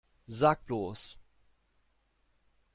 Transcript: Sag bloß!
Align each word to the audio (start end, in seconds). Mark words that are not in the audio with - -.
Sag 0.39 0.65
bloß! 0.65 1.19